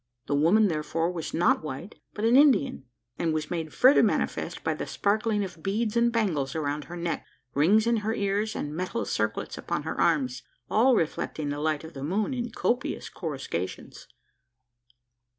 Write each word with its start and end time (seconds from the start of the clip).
The 0.25 0.33
woman, 0.33 0.67
therefore, 0.67 1.11
was 1.11 1.31
not 1.31 1.61
white, 1.63 1.99
but 2.15 2.25
an 2.25 2.35
Indian: 2.35 2.85
as 3.19 3.31
was 3.31 3.51
made 3.51 3.71
further 3.71 4.01
manifest 4.01 4.63
by 4.63 4.73
the 4.73 4.87
sparkling 4.87 5.43
of 5.43 5.61
beads 5.61 5.95
and 5.95 6.11
bangles 6.11 6.55
around 6.55 6.85
her 6.85 6.97
neck, 6.97 7.23
rings 7.53 7.85
in 7.85 7.97
her 7.97 8.15
ears, 8.15 8.55
and 8.55 8.75
metal 8.75 9.05
circlets 9.05 9.59
upon 9.59 9.83
her 9.83 10.01
arms 10.01 10.41
all 10.71 10.95
reflecting 10.95 11.49
the 11.49 11.59
light 11.59 11.83
of 11.83 11.93
the 11.93 12.03
moon 12.03 12.33
in 12.33 12.49
copious 12.49 13.09
coruscations. 13.09 14.07